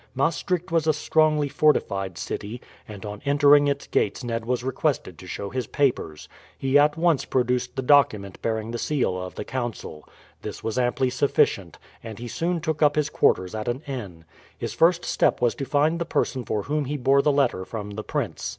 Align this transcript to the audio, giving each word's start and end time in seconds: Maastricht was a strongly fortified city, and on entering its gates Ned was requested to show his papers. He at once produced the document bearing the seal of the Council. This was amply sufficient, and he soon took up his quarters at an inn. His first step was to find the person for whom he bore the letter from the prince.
Maastricht 0.15 0.71
was 0.71 0.87
a 0.87 0.93
strongly 0.93 1.47
fortified 1.47 2.17
city, 2.17 2.59
and 2.87 3.05
on 3.05 3.21
entering 3.23 3.67
its 3.67 3.85
gates 3.85 4.23
Ned 4.23 4.45
was 4.47 4.63
requested 4.63 5.19
to 5.19 5.27
show 5.27 5.51
his 5.51 5.67
papers. 5.67 6.27
He 6.57 6.75
at 6.75 6.97
once 6.97 7.23
produced 7.23 7.75
the 7.75 7.83
document 7.83 8.41
bearing 8.41 8.71
the 8.71 8.79
seal 8.79 9.15
of 9.21 9.35
the 9.35 9.45
Council. 9.45 10.03
This 10.41 10.63
was 10.63 10.79
amply 10.79 11.11
sufficient, 11.11 11.77
and 12.01 12.17
he 12.17 12.27
soon 12.27 12.61
took 12.61 12.81
up 12.81 12.95
his 12.95 13.11
quarters 13.11 13.53
at 13.53 13.67
an 13.67 13.81
inn. 13.85 14.25
His 14.57 14.73
first 14.73 15.05
step 15.05 15.39
was 15.39 15.53
to 15.53 15.65
find 15.65 15.99
the 15.99 16.05
person 16.05 16.45
for 16.45 16.63
whom 16.63 16.85
he 16.85 16.97
bore 16.97 17.21
the 17.21 17.31
letter 17.31 17.63
from 17.63 17.91
the 17.91 18.03
prince. 18.03 18.49